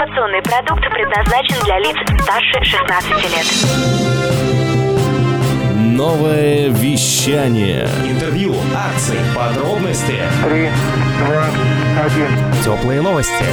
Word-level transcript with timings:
Информационный 0.00 0.40
продукт 0.40 0.82
предназначен 0.94 1.62
для 1.62 1.78
лиц 1.78 1.94
старше 2.22 2.64
16 2.64 3.10
лет. 3.34 3.44
Новое 5.76 6.70
вещание. 6.70 7.86
Интервью, 8.08 8.54
акции, 8.74 9.18
подробности. 9.36 10.16
Три, 10.42 10.70
два, 11.26 11.44
один. 12.02 12.30
Теплые 12.64 13.02
новости. 13.02 13.44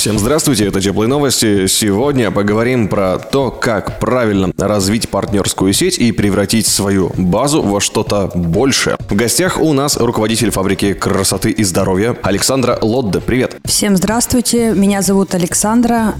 Всем 0.00 0.18
здравствуйте, 0.18 0.66
это 0.66 0.80
Теплые 0.80 1.10
новости. 1.10 1.66
Сегодня 1.66 2.30
поговорим 2.30 2.88
про 2.88 3.18
то, 3.18 3.50
как 3.50 4.00
правильно 4.00 4.50
развить 4.56 5.10
партнерскую 5.10 5.74
сеть 5.74 5.98
и 5.98 6.10
превратить 6.10 6.66
свою 6.66 7.12
базу 7.18 7.60
во 7.60 7.82
что-то 7.82 8.30
большее. 8.34 8.96
В 9.10 9.14
гостях 9.14 9.60
у 9.60 9.74
нас 9.74 9.98
руководитель 9.98 10.50
фабрики 10.52 10.94
красоты 10.94 11.50
и 11.50 11.64
здоровья 11.64 12.16
Александра 12.22 12.78
Лодде. 12.80 13.20
Привет. 13.20 13.58
Всем 13.66 13.94
здравствуйте, 13.94 14.72
меня 14.72 15.02
зовут 15.02 15.34
Александра. 15.34 16.14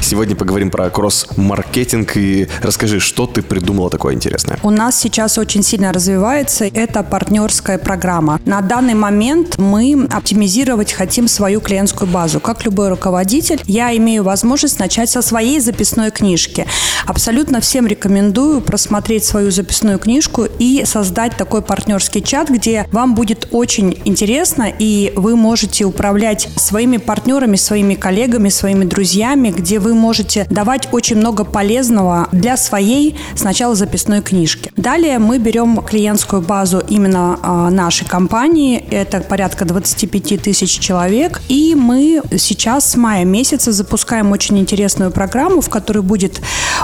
Сегодня 0.00 0.36
поговорим 0.36 0.70
про 0.70 0.88
кросс-маркетинг 0.90 2.16
и 2.16 2.48
расскажи, 2.62 3.00
что 3.00 3.26
ты 3.26 3.42
придумала 3.42 3.90
такое 3.90 4.14
интересное. 4.14 4.58
У 4.62 4.70
нас 4.70 4.98
сейчас 4.98 5.38
очень 5.38 5.62
сильно 5.62 5.92
развивается 5.92 6.64
эта 6.64 7.02
партнерская 7.02 7.78
программа. 7.78 8.40
На 8.44 8.60
данный 8.60 8.94
момент 8.94 9.58
мы 9.58 10.08
оптимизировать 10.10 10.92
хотим 10.92 11.28
свою 11.28 11.60
клиентскую 11.60 12.10
базу. 12.10 12.40
Как 12.40 12.64
любой 12.64 12.88
руководитель, 12.88 13.60
я 13.66 13.94
имею 13.96 14.22
возможность 14.22 14.78
начать 14.78 15.10
со 15.10 15.20
своей 15.20 15.60
записной 15.60 16.10
книжки. 16.10 16.66
Абсолютно 17.06 17.60
всем 17.60 17.86
рекомендую 17.86 18.60
просмотреть 18.60 19.24
свою 19.24 19.50
записную 19.50 19.98
книжку 19.98 20.46
и 20.58 20.84
создать 20.84 21.36
такой 21.36 21.62
партнерский 21.62 22.22
чат, 22.22 22.48
где 22.48 22.86
вам 22.92 23.14
будет 23.14 23.48
очень 23.50 24.00
интересно, 24.04 24.72
и 24.78 25.12
вы 25.16 25.36
можете 25.36 25.84
управлять 25.84 26.48
своими 26.56 26.96
партнерами, 26.96 27.56
своими 27.56 27.94
коллегами, 27.94 28.48
своими 28.48 28.84
друзьями, 28.84 29.50
где 29.50 29.78
вы 29.78 29.87
можете 29.94 30.46
давать 30.50 30.88
очень 30.92 31.16
много 31.16 31.44
полезного 31.44 32.28
для 32.32 32.56
своей 32.56 33.16
сначала 33.34 33.74
записной 33.74 34.22
книжки. 34.22 34.70
Далее 34.76 35.18
мы 35.18 35.38
берем 35.38 35.82
клиентскую 35.82 36.42
базу 36.42 36.82
именно 36.88 37.38
э, 37.42 37.70
нашей 37.70 38.06
компании, 38.06 38.84
это 38.90 39.20
порядка 39.20 39.64
25 39.64 40.42
тысяч 40.42 40.78
человек, 40.78 41.40
и 41.48 41.74
мы 41.74 42.22
сейчас 42.36 42.90
с 42.90 42.96
мая 42.96 43.24
месяца 43.24 43.72
запускаем 43.72 44.32
очень 44.32 44.58
интересную 44.58 45.10
программу, 45.10 45.60
в 45.60 45.68
которой 45.68 46.02
будет 46.02 46.40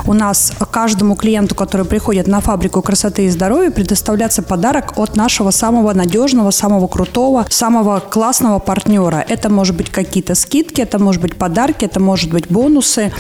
у 0.07 0.13
нас 0.13 0.53
каждому 0.71 1.15
клиенту, 1.15 1.55
который 1.55 1.87
приходит 1.87 2.27
на 2.27 2.41
фабрику 2.41 2.83
красоты 2.83 3.27
и 3.27 3.31
здоровья, 3.31 3.71
предоставляться 3.71 4.43
подарок 4.43 4.99
от 4.99 5.17
нашего 5.17 5.51
самого 5.51 5.93
надежного, 5.93 6.51
самого 6.51 6.87
крутого, 6.89 7.47
самого 7.49 8.01
классного 8.01 8.59
партнера. 8.59 9.25
Это 9.29 9.49
может 9.49 9.77
быть 9.77 9.91
какие-то 9.91 10.35
скидки, 10.35 10.81
это 10.81 10.99
может 10.99 11.23
быть 11.23 11.37
подарки, 11.37 11.85
это 11.85 12.01
может 12.01 12.31
быть 12.31 12.51
бонусы, 12.95 13.13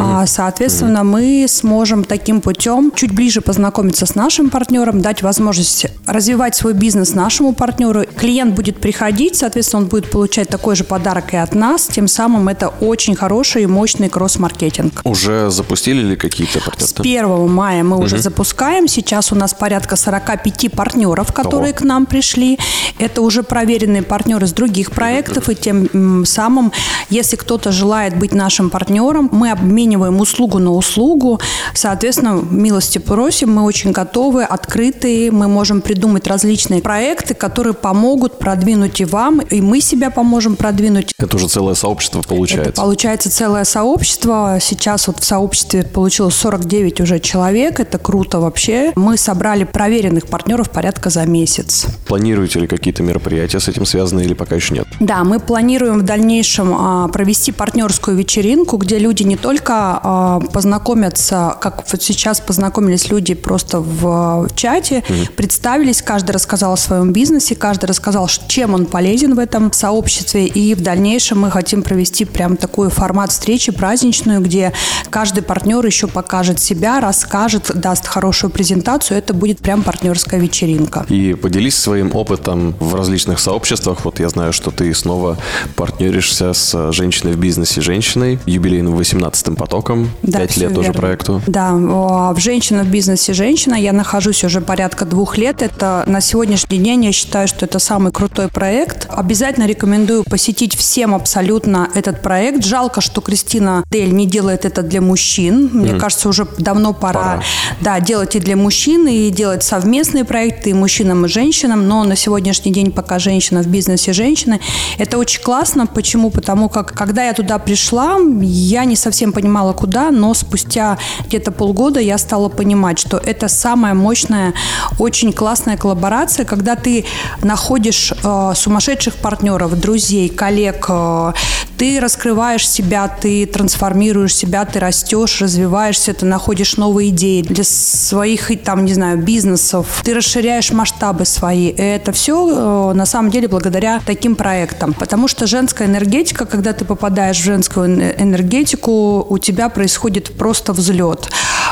а, 0.00 0.26
соответственно, 0.26 1.04
мы 1.04 1.46
сможем 1.48 2.04
таким 2.04 2.40
путем 2.40 2.92
чуть 2.94 3.12
ближе 3.12 3.40
познакомиться 3.40 4.06
с 4.06 4.14
нашим 4.14 4.50
партнером, 4.50 5.00
дать 5.00 5.22
возможность 5.22 5.86
развивать 6.06 6.54
свой 6.54 6.74
бизнес 6.74 7.14
нашему 7.14 7.52
партнеру. 7.52 8.04
Клиент 8.16 8.54
будет 8.54 8.78
приходить, 8.78 9.36
соответственно, 9.36 9.82
он 9.82 9.88
будет 9.88 10.10
получать 10.10 10.48
такой 10.48 10.76
же 10.76 10.84
подарок 10.84 11.34
и 11.34 11.36
от 11.36 11.54
нас. 11.54 11.86
Тем 11.86 12.08
самым 12.08 12.48
это 12.48 12.68
очень 12.68 13.14
хороший 13.14 13.62
и 13.62 13.66
мощный 13.66 14.08
кросс-маркетинг. 14.08 15.00
Уже 15.04 15.50
запустили 15.50 16.02
ли 16.02 16.16
какие-то 16.16 16.60
партнерства? 16.60 17.02
С 17.02 17.06
1 17.06 17.48
мая 17.48 17.84
мы 17.84 17.98
уже 17.98 18.18
запускаем. 18.18 18.88
Сейчас 18.88 19.32
у 19.32 19.34
нас 19.34 19.54
порядка 19.54 19.96
45 19.96 20.72
партнеров, 20.72 21.32
которые 21.32 21.72
Ого. 21.72 21.78
к 21.78 21.82
нам 21.82 22.06
пришли. 22.06 22.58
Это 22.98 23.22
уже 23.22 23.42
проверенные 23.42 24.02
партнеры 24.02 24.46
с 24.46 24.52
других 24.52 24.90
проектов. 24.90 25.48
И 25.48 25.54
тем 25.54 26.24
самым, 26.24 26.72
если 27.08 27.36
кто-то 27.36 27.72
желает 27.72 28.16
быть 28.16 28.32
нашим 28.32 28.70
партнером, 28.70 29.09
мы 29.12 29.50
обмениваем 29.50 30.20
услугу 30.20 30.58
на 30.58 30.72
услугу. 30.72 31.40
Соответственно, 31.74 32.42
милости 32.50 32.98
просим, 32.98 33.54
мы 33.54 33.62
очень 33.62 33.92
готовы, 33.92 34.44
открытые, 34.44 35.30
мы 35.30 35.48
можем 35.48 35.80
придумать 35.80 36.26
различные 36.26 36.80
проекты, 36.80 37.34
которые 37.34 37.74
помогут 37.74 38.38
продвинуть 38.38 39.00
и 39.00 39.04
вам, 39.04 39.40
и 39.40 39.60
мы 39.60 39.80
себя 39.80 40.10
поможем 40.10 40.56
продвинуть. 40.56 41.12
Это 41.18 41.36
уже 41.36 41.48
целое 41.48 41.74
сообщество 41.74 42.22
получается. 42.22 42.70
Это 42.70 42.80
получается 42.80 43.30
целое 43.30 43.64
сообщество. 43.64 44.58
Сейчас 44.60 45.06
вот 45.08 45.20
в 45.20 45.24
сообществе 45.24 45.82
получилось 45.82 46.34
49 46.34 47.00
уже 47.00 47.18
человек. 47.18 47.80
Это 47.80 47.98
круто 47.98 48.40
вообще. 48.40 48.92
Мы 48.96 49.16
собрали 49.16 49.64
проверенных 49.64 50.26
партнеров 50.26 50.70
порядка 50.70 51.10
за 51.10 51.26
месяц. 51.26 51.86
Планируете 52.06 52.60
ли 52.60 52.66
какие-то 52.66 53.02
мероприятия 53.02 53.60
с 53.60 53.68
этим 53.68 53.86
связаны 53.86 54.20
или 54.20 54.34
пока 54.34 54.56
еще 54.56 54.74
нет? 54.74 54.86
Да, 55.00 55.24
мы 55.24 55.40
планируем 55.40 55.98
в 55.98 56.02
дальнейшем 56.02 56.74
а, 56.74 57.08
провести 57.08 57.52
партнерскую 57.52 58.16
вечеринку, 58.16 58.76
где 58.76 58.98
люди 59.00 59.22
не 59.22 59.36
только 59.36 59.74
а, 59.74 60.40
познакомятся, 60.52 61.56
как 61.60 61.84
вот 61.90 62.02
сейчас 62.02 62.40
познакомились 62.40 63.10
люди 63.10 63.34
просто 63.34 63.80
в, 63.80 64.46
в 64.46 64.54
чате, 64.54 65.02
представились, 65.36 66.02
каждый 66.02 66.32
рассказал 66.32 66.74
о 66.74 66.76
своем 66.76 67.12
бизнесе, 67.12 67.54
каждый 67.54 67.86
рассказал, 67.86 68.28
чем 68.48 68.74
он 68.74 68.86
полезен 68.86 69.34
в 69.34 69.38
этом 69.38 69.72
сообществе, 69.72 70.46
и 70.46 70.74
в 70.74 70.82
дальнейшем 70.82 71.40
мы 71.40 71.50
хотим 71.50 71.82
провести 71.82 72.24
прям 72.24 72.56
такой 72.56 72.90
формат 72.90 73.32
встречи 73.32 73.72
праздничную, 73.72 74.40
где 74.40 74.72
каждый 75.10 75.42
партнер 75.42 75.84
еще 75.84 76.06
покажет 76.06 76.60
себя, 76.60 77.00
расскажет, 77.00 77.70
даст 77.74 78.06
хорошую 78.06 78.50
презентацию, 78.50 79.18
это 79.18 79.34
будет 79.34 79.58
прям 79.58 79.82
партнерская 79.82 80.40
вечеринка. 80.40 81.06
И 81.08 81.34
поделись 81.34 81.76
своим 81.76 82.14
опытом 82.14 82.74
в 82.78 82.94
различных 82.94 83.38
сообществах. 83.40 84.04
Вот 84.04 84.20
я 84.20 84.28
знаю, 84.28 84.52
что 84.52 84.70
ты 84.70 84.92
снова 84.94 85.38
партнеришься 85.76 86.52
с 86.52 86.92
женщиной 86.92 87.32
в 87.32 87.38
бизнесе 87.38 87.80
женщиной, 87.80 88.38
юбилейным 88.46 88.89
18-м 88.98 89.56
потоком, 89.56 90.10
Да, 90.22 90.40
пять 90.40 90.52
всё 90.52 90.62
лет 90.62 90.74
тоже 90.74 90.88
верно. 90.88 91.00
проекту. 91.00 91.42
Да, 91.46 91.72
в 91.74 92.38
«Женщина 92.38 92.82
в 92.82 92.88
бизнесе 92.88 93.32
женщина» 93.32 93.74
я 93.74 93.92
нахожусь 93.92 94.44
уже 94.44 94.60
порядка 94.60 95.04
двух 95.04 95.38
лет. 95.38 95.62
Это 95.62 96.04
на 96.06 96.20
сегодняшний 96.20 96.78
день 96.78 97.04
я 97.04 97.12
считаю, 97.12 97.48
что 97.48 97.66
это 97.66 97.78
самый 97.78 98.12
крутой 98.12 98.48
проект. 98.48 99.06
Обязательно 99.10 99.66
рекомендую 99.66 100.24
посетить 100.24 100.74
всем 100.76 101.14
абсолютно 101.14 101.88
этот 101.94 102.22
проект. 102.22 102.64
Жалко, 102.64 103.00
что 103.00 103.20
Кристина 103.20 103.84
Дель 103.90 104.12
не 104.12 104.26
делает 104.26 104.64
это 104.64 104.82
для 104.82 105.00
мужчин. 105.00 105.70
Мне 105.72 105.94
кажется, 105.94 106.28
уже 106.28 106.46
давно 106.58 106.92
пора, 106.92 107.20
Пора. 107.20 107.42
Да, 107.80 108.00
делать 108.00 108.36
и 108.36 108.40
для 108.40 108.56
мужчин, 108.56 109.06
и 109.06 109.30
делать 109.30 109.62
совместные 109.62 110.24
проекты 110.24 110.70
и 110.70 110.72
мужчинам, 110.72 111.24
и 111.26 111.28
женщинам. 111.28 111.86
Но 111.88 112.04
на 112.04 112.16
сегодняшний 112.16 112.72
день 112.72 112.90
пока 112.92 113.18
«Женщина 113.18 113.62
в 113.62 113.66
бизнесе 113.66 114.12
женщины» 114.12 114.60
это 114.98 115.18
очень 115.18 115.42
классно. 115.42 115.86
Почему? 115.86 116.30
Потому 116.30 116.68
как, 116.68 116.92
когда 116.92 117.24
я 117.24 117.32
туда 117.32 117.58
пришла, 117.58 118.18
я 118.40 118.79
не 118.84 118.96
совсем 118.96 119.32
понимала, 119.32 119.72
куда, 119.72 120.10
но 120.10 120.34
спустя 120.34 120.98
где-то 121.26 121.52
полгода 121.52 122.00
я 122.00 122.18
стала 122.18 122.48
понимать, 122.48 122.98
что 122.98 123.16
это 123.16 123.48
самая 123.48 123.94
мощная, 123.94 124.54
очень 124.98 125.32
классная 125.32 125.76
коллаборация, 125.76 126.44
когда 126.44 126.76
ты 126.76 127.04
находишь 127.42 128.12
э, 128.12 128.52
сумасшедших 128.54 129.14
партнеров, 129.16 129.78
друзей, 129.78 130.28
коллег, 130.28 130.86
э, 130.88 131.32
ты 131.80 131.98
раскрываешь 131.98 132.68
себя, 132.68 133.08
ты 133.08 133.46
трансформируешь 133.46 134.36
себя, 134.36 134.66
ты 134.66 134.80
растешь, 134.80 135.40
развиваешься, 135.40 136.12
ты 136.12 136.26
находишь 136.26 136.76
новые 136.76 137.08
идеи 137.08 137.40
для 137.40 137.64
своих, 137.64 138.50
там, 138.62 138.84
не 138.84 138.92
знаю, 138.92 139.16
бизнесов, 139.16 140.02
ты 140.04 140.12
расширяешь 140.12 140.72
масштабы 140.72 141.24
свои. 141.24 141.68
И 141.68 141.80
это 141.80 142.12
все 142.12 142.92
на 142.92 143.06
самом 143.06 143.30
деле 143.30 143.48
благодаря 143.48 144.02
таким 144.04 144.36
проектам. 144.36 144.92
Потому 144.92 145.26
что 145.26 145.46
женская 145.46 145.88
энергетика, 145.88 146.44
когда 146.44 146.74
ты 146.74 146.84
попадаешь 146.84 147.38
в 147.38 147.44
женскую 147.44 147.86
эн- 147.86 148.14
энергетику, 148.24 149.26
у 149.26 149.38
тебя 149.38 149.70
происходит 149.70 150.36
просто 150.36 150.74
взлет. 150.74 151.30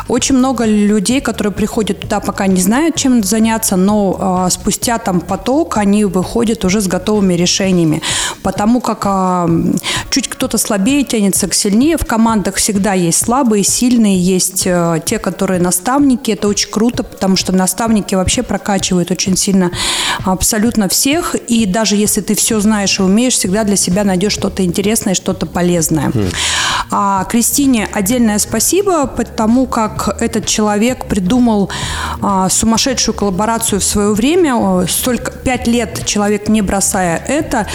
Очень 0.08 0.36
много 0.36 0.64
людей, 0.64 1.20
которые 1.20 1.52
приходят 1.52 2.00
туда, 2.00 2.20
пока 2.20 2.46
не 2.46 2.62
знают, 2.62 2.96
чем 2.96 3.22
заняться, 3.22 3.76
но 3.76 4.46
э, 4.46 4.50
спустя 4.50 4.96
там 4.96 5.20
поток 5.20 5.76
они 5.76 6.06
выходят 6.06 6.64
уже 6.64 6.80
с 6.80 6.86
готовыми 6.86 7.34
решениями. 7.34 8.00
Потому 8.42 8.80
как 8.80 9.02
э, 9.04 9.74
чуть 10.10 10.28
кто-то 10.28 10.58
слабее 10.58 11.04
тянется 11.04 11.48
к 11.48 11.54
сильнее. 11.54 11.96
В 11.96 12.04
командах 12.04 12.56
всегда 12.56 12.92
есть 12.92 13.18
слабые, 13.18 13.64
сильные, 13.64 14.18
есть 14.18 14.62
э, 14.66 15.00
те, 15.04 15.18
которые 15.18 15.60
наставники. 15.60 16.30
Это 16.30 16.48
очень 16.48 16.70
круто, 16.70 17.02
потому 17.02 17.36
что 17.36 17.52
наставники 17.52 18.14
вообще 18.14 18.42
прокачивают 18.42 19.10
очень 19.10 19.36
сильно 19.36 19.70
абсолютно 20.24 20.88
всех. 20.88 21.34
И 21.48 21.66
даже 21.66 21.96
если 21.96 22.20
ты 22.20 22.34
все 22.34 22.60
знаешь 22.60 22.98
и 22.98 23.02
умеешь, 23.02 23.34
всегда 23.34 23.64
для 23.64 23.76
себя 23.76 24.04
найдешь 24.04 24.32
что-то 24.32 24.64
интересное, 24.64 25.14
что-то 25.14 25.46
полезное. 25.46 26.12
А 26.90 27.24
Кристине 27.24 27.88
отдельное 27.92 28.38
спасибо, 28.38 29.06
потому 29.06 29.66
как 29.66 30.16
этот 30.20 30.46
человек 30.46 31.06
придумал 31.06 31.70
а, 32.22 32.48
сумасшедшую 32.48 33.14
коллаборацию 33.14 33.80
в 33.80 33.84
свое 33.84 34.12
время. 34.12 34.86
Столько, 34.88 35.30
пять 35.30 35.66
лет 35.66 36.04
человек 36.06 36.48
не 36.48 36.62
бросая 36.62 37.22
это, 37.28 37.66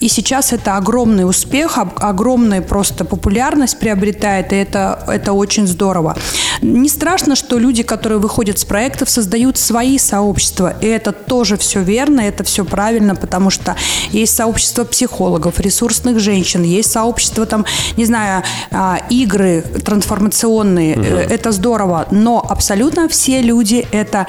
и 0.00 0.08
сейчас 0.08 0.52
это 0.52 0.76
огромный 0.76 1.28
успех, 1.28 1.78
огромная 1.78 2.62
просто 2.62 3.04
популярность 3.04 3.78
приобретает, 3.78 4.52
и 4.52 4.56
это, 4.56 5.04
это 5.06 5.32
очень 5.32 5.66
здорово. 5.66 6.16
Не 6.62 6.88
страшно, 6.88 7.36
что 7.36 7.58
люди, 7.58 7.82
которые 7.82 8.18
выходят 8.18 8.58
с 8.58 8.64
проектов, 8.64 9.08
создают 9.08 9.58
свои 9.58 9.98
сообщества, 9.98 10.74
и 10.80 10.86
это 10.86 11.12
тоже 11.12 11.56
все 11.56 11.82
верно, 11.82 12.20
это 12.20 12.44
все 12.44 12.64
правильно, 12.64 13.14
потому 13.14 13.50
что 13.50 13.76
есть 14.10 14.34
сообщество 14.34 14.84
психологов, 14.84 15.60
ресурсных 15.60 16.18
женщин, 16.20 16.62
есть 16.62 16.90
сообщество 16.90 17.46
там, 17.46 17.64
не 17.96 18.04
знаю, 18.04 18.42
а, 18.70 19.00
игры 19.10 19.62
трансформационные, 19.84 20.96
Э, 20.96 21.26
это 21.28 21.52
здорово, 21.52 22.06
но 22.10 22.44
абсолютно 22.48 23.08
все 23.08 23.40
люди 23.40 23.86
это 23.92 24.26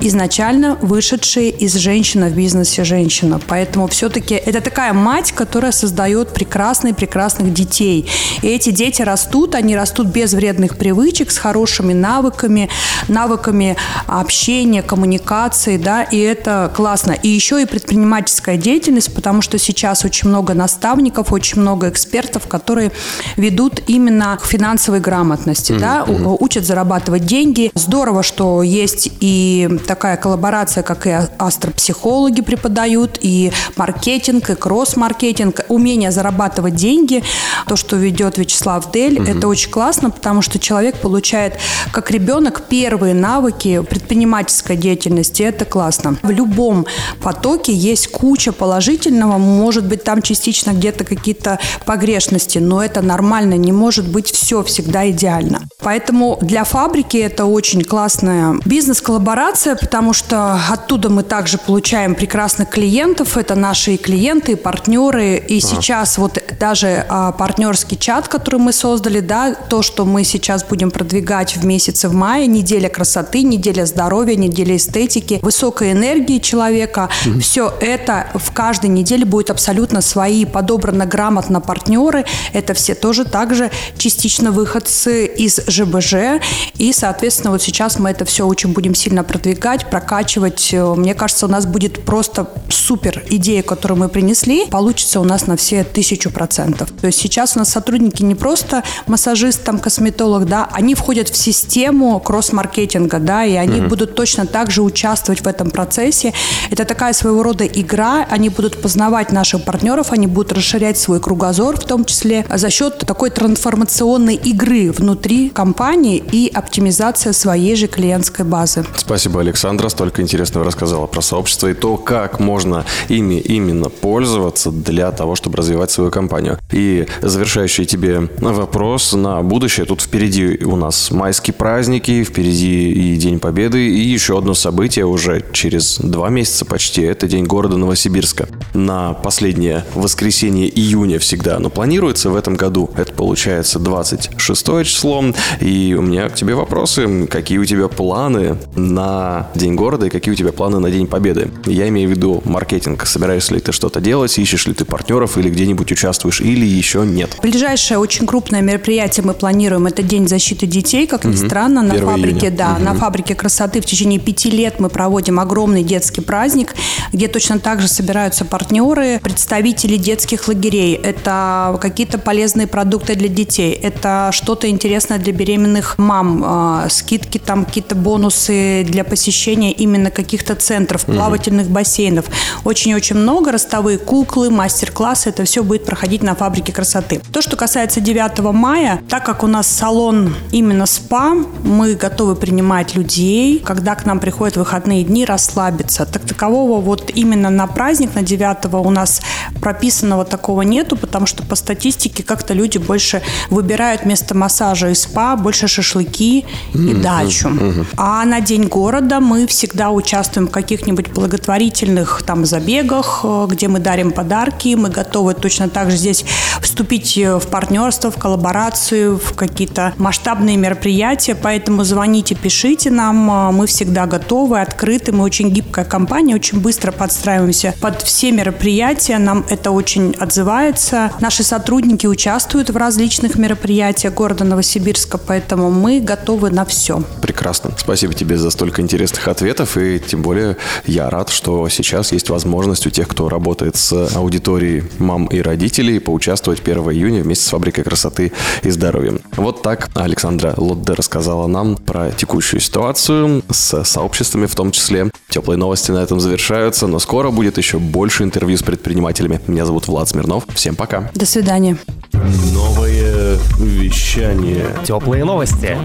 изначально 0.00 0.76
вышедшие 0.80 1.50
из 1.50 1.74
женщины 1.74 2.28
в 2.28 2.34
бизнесе 2.34 2.84
женщина, 2.84 3.40
поэтому 3.46 3.86
все-таки 3.88 4.34
это 4.34 4.60
такая 4.60 4.92
мать, 4.92 5.32
которая 5.32 5.72
создает 5.72 6.32
прекрасных-прекрасных 6.32 7.52
детей, 7.52 8.08
и 8.42 8.48
эти 8.48 8.70
дети 8.70 9.02
растут, 9.02 9.54
они 9.54 9.76
растут 9.76 10.08
без 10.08 10.32
вредных 10.32 10.76
привычек, 10.76 11.30
с 11.30 11.38
хорошими 11.70 11.92
навыками, 11.92 12.68
навыками 13.08 13.76
общения, 14.06 14.82
коммуникации, 14.82 15.76
да, 15.76 16.02
и 16.02 16.18
это 16.18 16.70
классно. 16.74 17.12
И 17.12 17.28
еще 17.28 17.62
и 17.62 17.64
предпринимательская 17.64 18.56
деятельность, 18.56 19.14
потому 19.14 19.40
что 19.42 19.58
сейчас 19.58 20.04
очень 20.04 20.28
много 20.28 20.54
наставников, 20.54 21.32
очень 21.32 21.60
много 21.60 21.88
экспертов, 21.88 22.48
которые 22.48 22.90
ведут 23.36 23.80
именно 23.86 24.36
к 24.42 24.46
финансовой 24.46 25.00
грамотности, 25.00 25.72
да, 25.78 26.04
у- 26.04 26.36
учат 26.44 26.64
зарабатывать 26.66 27.24
деньги. 27.24 27.70
Здорово, 27.74 28.22
что 28.22 28.62
есть 28.64 29.10
и 29.20 29.68
такая 29.86 30.16
коллаборация, 30.16 30.82
как 30.82 31.06
и 31.06 31.16
астропсихологи 31.38 32.40
преподают, 32.42 33.18
и 33.20 33.52
маркетинг, 33.76 34.50
и 34.50 34.54
кросс-маркетинг, 34.56 35.60
умение 35.68 36.10
зарабатывать 36.10 36.74
деньги, 36.74 37.22
то, 37.68 37.76
что 37.76 37.96
ведет 37.96 38.38
Вячеслав 38.38 38.90
Дель, 38.90 39.18
это 39.28 39.46
очень 39.48 39.70
классно, 39.70 40.10
потому 40.10 40.42
что 40.42 40.58
человек 40.58 40.96
получает, 40.96 41.59
как 41.92 42.10
ребенок, 42.10 42.62
первые 42.68 43.14
навыки 43.14 43.82
предпринимательской 43.88 44.76
деятельности, 44.76 45.42
это 45.42 45.64
классно. 45.64 46.16
В 46.22 46.30
любом 46.30 46.86
потоке 47.22 47.72
есть 47.72 48.08
куча 48.08 48.52
положительного, 48.52 49.38
может 49.38 49.84
быть, 49.84 50.04
там 50.04 50.22
частично 50.22 50.72
где-то 50.72 51.04
какие-то 51.04 51.58
погрешности, 51.86 52.58
но 52.58 52.82
это 52.82 53.02
нормально, 53.02 53.54
не 53.54 53.72
может 53.72 54.08
быть 54.08 54.30
все 54.30 54.62
всегда 54.62 55.10
идеально. 55.10 55.62
Поэтому 55.82 56.38
для 56.40 56.64
фабрики 56.64 57.16
это 57.16 57.46
очень 57.46 57.82
классная 57.82 58.56
бизнес-коллаборация, 58.64 59.76
потому 59.76 60.12
что 60.12 60.60
оттуда 60.70 61.08
мы 61.08 61.22
также 61.22 61.58
получаем 61.58 62.14
прекрасных 62.14 62.68
клиентов, 62.68 63.36
это 63.36 63.54
наши 63.54 63.96
клиенты, 63.96 64.52
и 64.52 64.54
партнеры, 64.54 65.36
и 65.36 65.60
сейчас 65.60 66.18
вот 66.18 66.38
даже 66.58 67.04
а, 67.08 67.32
партнерский 67.32 67.98
чат, 67.98 68.28
который 68.28 68.60
мы 68.60 68.72
создали, 68.72 69.20
да, 69.20 69.54
то, 69.54 69.82
что 69.82 70.04
мы 70.04 70.24
сейчас 70.24 70.64
будем 70.64 70.90
продвигать 70.90 71.56
в 71.56 71.64
месяце 71.64 72.08
в 72.08 72.14
мае, 72.14 72.46
неделя 72.46 72.88
красоты, 72.88 73.42
неделя 73.42 73.86
здоровья, 73.86 74.36
неделя 74.36 74.76
эстетики, 74.76 75.38
высокой 75.42 75.92
энергии 75.92 76.38
человека, 76.38 77.08
все 77.40 77.72
это 77.80 78.28
в 78.34 78.52
каждой 78.52 78.90
неделе 78.90 79.24
будет 79.24 79.50
абсолютно 79.50 80.00
свои, 80.00 80.44
подобрано 80.44 81.06
грамотно 81.06 81.60
партнеры, 81.60 82.24
это 82.52 82.74
все 82.74 82.94
тоже 82.94 83.24
также 83.24 83.70
частично 83.96 84.52
выходцы 84.52 85.26
из 85.26 85.60
ЖБЖ, 85.70 86.40
и, 86.76 86.92
соответственно, 86.92 87.52
вот 87.52 87.62
сейчас 87.62 87.98
мы 87.98 88.10
это 88.10 88.24
все 88.24 88.46
очень 88.46 88.72
будем 88.72 88.94
сильно 88.94 89.24
продвигать, 89.24 89.88
прокачивать. 89.90 90.70
Э, 90.72 90.94
Мне 90.94 91.14
кажется, 91.14 91.46
у 91.46 91.48
нас 91.48 91.66
будет 91.66 92.04
просто 92.04 92.48
супер 92.68 93.22
идея, 93.30 93.62
которую 93.62 93.98
мы 93.98 94.08
принесли, 94.08 94.66
получится 94.66 95.20
у 95.20 95.24
нас 95.24 95.46
на 95.46 95.56
все 95.56 95.84
тысячу 95.84 96.30
процентов. 96.30 96.90
То 97.00 97.06
есть 97.06 97.18
сейчас 97.18 97.56
у 97.56 97.60
нас 97.60 97.70
сотрудники 97.70 98.22
не 98.22 98.34
просто 98.34 98.82
массажист, 99.06 99.62
там, 99.64 99.78
косметолог, 99.78 100.46
да, 100.46 100.68
они 100.72 100.94
входят 100.94 101.28
в 101.28 101.36
систему 101.36 102.18
кросс-маркетинга, 102.20 103.18
да, 103.18 103.44
и 103.44 103.54
они 103.54 103.80
будут 103.80 104.14
точно 104.14 104.46
так 104.46 104.70
же 104.70 104.82
участвовать 104.82 105.42
в 105.42 105.46
этом 105.46 105.70
процессе. 105.70 106.32
Это 106.70 106.84
такая 106.84 107.12
своего 107.12 107.42
рода 107.42 107.64
игра, 107.64 108.26
они 108.30 108.48
будут 108.48 108.80
познавать 108.82 109.32
наших 109.32 109.64
партнеров, 109.64 110.12
они 110.12 110.26
будут 110.26 110.52
расширять 110.52 110.98
свой 110.98 111.20
кругозор, 111.20 111.78
в 111.78 111.84
том 111.84 112.04
числе 112.04 112.44
за 112.48 112.70
счет 112.70 112.98
такой 112.98 113.30
трансформационной 113.30 114.34
игры 114.34 114.92
внутри 114.92 115.50
компании 115.60 116.24
и 116.32 116.50
оптимизация 116.54 117.34
своей 117.34 117.76
же 117.76 117.86
клиентской 117.86 118.46
базы. 118.46 118.82
Спасибо, 118.96 119.42
Александра. 119.42 119.90
Столько 119.90 120.22
интересного 120.22 120.64
рассказала 120.64 121.06
про 121.06 121.20
сообщество 121.20 121.66
и 121.66 121.74
то, 121.74 121.98
как 121.98 122.40
можно 122.40 122.86
ими 123.10 123.34
именно 123.34 123.90
пользоваться 123.90 124.70
для 124.70 125.12
того, 125.12 125.36
чтобы 125.36 125.58
развивать 125.58 125.90
свою 125.90 126.10
компанию. 126.10 126.58
И 126.72 127.06
завершающий 127.20 127.84
тебе 127.84 128.30
вопрос 128.38 129.12
на 129.12 129.42
будущее. 129.42 129.84
Тут 129.84 130.00
впереди 130.00 130.64
у 130.64 130.76
нас 130.76 131.10
майские 131.10 131.52
праздники, 131.52 132.24
впереди 132.24 132.90
и 132.92 133.16
День 133.16 133.38
Победы, 133.38 133.86
и 133.86 134.00
еще 134.00 134.38
одно 134.38 134.54
событие 134.54 135.04
уже 135.04 135.44
через 135.52 135.98
два 135.98 136.30
месяца 136.30 136.64
почти. 136.64 137.02
Это 137.02 137.28
День 137.28 137.44
города 137.44 137.76
Новосибирска. 137.76 138.48
На 138.72 139.12
последнее 139.12 139.84
воскресенье 139.92 140.70
июня 140.70 141.18
всегда 141.18 141.56
оно 141.56 141.68
планируется 141.68 142.30
в 142.30 142.36
этом 142.36 142.54
году. 142.54 142.88
Это 142.96 143.12
получается 143.12 143.78
26 143.78 144.84
число. 144.84 145.22
И 145.60 145.96
у 145.98 146.02
меня 146.02 146.28
к 146.28 146.34
тебе 146.34 146.54
вопросы. 146.54 147.26
Какие 147.26 147.58
у 147.58 147.64
тебя 147.64 147.88
планы 147.88 148.56
на 148.76 149.48
День 149.54 149.74
города 149.74 150.06
и 150.06 150.10
какие 150.10 150.32
у 150.32 150.36
тебя 150.36 150.52
планы 150.52 150.78
на 150.78 150.90
День 150.90 151.06
Победы? 151.06 151.50
Я 151.66 151.88
имею 151.88 152.08
в 152.08 152.12
виду 152.12 152.42
маркетинг. 152.44 153.06
Собираешься 153.06 153.54
ли 153.54 153.60
ты 153.60 153.72
что-то 153.72 154.00
делать? 154.00 154.38
Ищешь 154.38 154.66
ли 154.66 154.74
ты 154.74 154.84
партнеров 154.84 155.38
или 155.38 155.50
где-нибудь 155.50 155.90
участвуешь? 155.92 156.40
Или 156.40 156.64
еще 156.66 157.04
нет? 157.04 157.36
Ближайшее 157.42 157.98
очень 157.98 158.26
крупное 158.26 158.62
мероприятие 158.62 159.24
мы 159.24 159.34
планируем. 159.34 159.86
Это 159.86 160.02
День 160.02 160.28
защиты 160.28 160.66
детей, 160.66 161.06
как 161.06 161.24
ни 161.24 161.34
странно, 161.34 161.82
на 161.82 161.94
1 161.94 162.06
фабрике, 162.06 162.46
июня. 162.46 162.56
да, 162.56 162.78
на 162.78 162.94
фабрике 162.94 163.34
красоты 163.34 163.80
в 163.80 163.86
течение 163.86 164.18
пяти 164.18 164.50
лет 164.50 164.80
мы 164.80 164.88
проводим 164.88 165.40
огромный 165.40 165.82
детский 165.82 166.20
праздник, 166.20 166.74
где 167.12 167.28
точно 167.28 167.58
так 167.58 167.80
же 167.80 167.88
собираются 167.88 168.44
партнеры, 168.44 169.20
представители 169.22 169.96
детских 169.96 170.48
лагерей. 170.48 170.94
Это 170.94 171.78
какие-то 171.80 172.18
полезные 172.18 172.66
продукты 172.66 173.14
для 173.14 173.28
детей. 173.28 173.72
Это 173.72 174.30
что-то 174.32 174.68
интересное 174.68 175.18
для 175.18 175.32
беременных 175.40 175.96
мам. 175.96 176.42
а, 176.44 176.88
Скидки, 176.90 177.38
там 177.38 177.64
какие-то 177.64 177.94
бонусы 177.94 178.84
для 178.86 179.04
посещения 179.04 179.72
именно 179.72 180.10
каких-то 180.10 180.54
центров, 180.54 181.06
плавательных 181.06 181.68
бассейнов. 181.68 182.26
Очень-очень 182.64 183.16
много. 183.16 183.50
Ростовые 183.50 183.96
куклы, 183.96 184.50
мастер-классы. 184.50 185.30
Это 185.30 185.44
все 185.44 185.62
будет 185.62 185.86
проходить 185.86 186.22
на 186.22 186.34
фабрике 186.34 186.74
красоты. 186.74 187.22
То, 187.32 187.40
что 187.40 187.56
касается 187.56 188.02
9 188.02 188.52
мая, 188.52 189.00
так 189.08 189.24
как 189.24 189.42
у 189.42 189.46
нас 189.46 189.66
салон 189.66 190.34
именно 190.52 190.84
спа, 190.84 191.32
мы 191.64 191.94
готовы 191.94 192.36
принимать 192.36 192.94
людей, 192.94 193.60
когда 193.60 193.94
к 193.94 194.04
нам 194.04 194.20
приходят 194.20 194.58
выходные 194.58 195.04
дни, 195.04 195.24
расслабиться. 195.24 196.04
Так 196.04 196.26
такового 196.26 196.82
вот 196.82 197.10
именно 197.14 197.48
на 197.48 197.66
праздник, 197.66 198.14
на 198.14 198.22
9 198.22 198.74
у 198.74 198.90
нас 198.90 199.22
прописанного 199.62 200.26
такого 200.26 200.62
нету, 200.62 200.96
потому 200.96 201.24
что 201.24 201.42
по 201.44 201.54
статистике 201.56 202.22
как-то 202.22 202.52
люди 202.52 202.76
больше 202.76 203.22
выбирают 203.48 204.02
вместо 204.02 204.36
массажа 204.36 204.90
и 204.90 204.94
спа 204.94 205.29
больше 205.36 205.68
шашлыки 205.68 206.44
и 206.74 206.94
дачу. 206.94 207.50
А 207.96 208.24
на 208.24 208.40
День 208.40 208.68
города 208.68 209.20
мы 209.20 209.46
всегда 209.46 209.90
участвуем 209.90 210.48
в 210.48 210.50
каких-нибудь 210.50 211.10
благотворительных 211.10 212.22
там 212.26 212.44
забегах, 212.44 213.20
э, 213.24 213.46
где 213.48 213.68
мы 213.68 213.78
дарим 213.78 214.12
подарки. 214.12 214.74
Мы 214.74 214.90
готовы 214.90 215.34
точно 215.34 215.68
так 215.68 215.90
же 215.90 215.96
здесь 215.96 216.24
вступить 216.60 217.16
э, 217.18 217.38
в 217.38 217.46
партнерство, 217.46 218.10
в 218.10 218.16
коллаборацию, 218.16 219.18
в 219.18 219.34
какие-то 219.34 219.92
масштабные 219.98 220.56
мероприятия. 220.56 221.34
Поэтому 221.34 221.84
звоните, 221.84 222.34
пишите 222.34 222.90
нам. 222.90 223.30
Э, 223.30 223.52
Мы 223.52 223.66
всегда 223.66 224.06
готовы, 224.06 224.60
открыты. 224.60 225.12
Мы 225.12 225.24
очень 225.24 225.50
гибкая 225.50 225.84
компания, 225.84 226.34
очень 226.34 226.60
быстро 226.60 226.92
подстраиваемся 226.92 227.74
под 227.80 228.02
все 228.02 228.32
мероприятия. 228.32 229.18
Нам 229.18 229.44
это 229.48 229.70
очень 229.70 230.14
отзывается. 230.18 231.12
Наши 231.20 231.42
сотрудники 231.42 232.06
участвуют 232.06 232.70
в 232.70 232.76
различных 232.76 233.36
мероприятиях 233.36 234.14
города 234.14 234.44
Новосибирска, 234.44 235.18
поэтому 235.26 235.70
мы 235.70 236.00
готовы 236.00 236.50
на 236.50 236.64
все. 236.64 237.02
Прекрасно. 237.22 237.72
Спасибо 237.76 238.14
тебе 238.14 238.36
за 238.36 238.50
столько 238.50 238.82
интересных 238.82 239.26
ответов. 239.28 239.76
И 239.76 239.98
тем 240.00 240.22
более 240.22 240.56
я 240.86 241.10
рад, 241.10 241.30
что 241.30 241.68
сейчас 241.68 242.12
есть 242.12 242.30
возможность 242.30 242.86
у 242.86 242.90
тех, 242.90 243.08
кто 243.08 243.28
работает 243.28 243.76
с 243.76 244.16
аудиторией 244.16 244.84
мам 244.98 245.26
и 245.26 245.40
родителей, 245.40 245.98
поучаствовать 245.98 246.60
1 246.60 246.78
июня 246.90 247.22
вместе 247.22 247.44
с 247.44 247.48
фабрикой 247.48 247.84
красоты 247.84 248.32
и 248.62 248.70
здоровья. 248.70 249.18
Вот 249.36 249.62
так 249.62 249.90
Александра 249.94 250.54
Лотде 250.56 250.92
рассказала 250.92 251.46
нам 251.46 251.76
про 251.76 252.10
текущую 252.10 252.60
ситуацию 252.60 253.42
с 253.50 253.84
сообществами 253.84 254.46
в 254.46 254.54
том 254.54 254.70
числе. 254.70 255.10
Теплые 255.28 255.58
новости 255.58 255.90
на 255.90 255.98
этом 255.98 256.20
завершаются, 256.20 256.86
но 256.86 256.98
скоро 256.98 257.30
будет 257.30 257.58
еще 257.58 257.78
больше 257.78 258.24
интервью 258.24 258.56
с 258.56 258.62
предпринимателями. 258.62 259.40
Меня 259.46 259.64
зовут 259.64 259.88
Влад 259.88 260.08
Смирнов. 260.08 260.44
Всем 260.54 260.76
пока. 260.76 261.10
До 261.14 261.26
свидания. 261.26 261.76
Новое 262.12 263.38
вещание. 263.58 264.66
Теплые 264.84 265.24
новости. 265.24 265.76